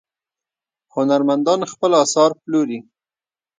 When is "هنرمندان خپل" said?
0.95-1.91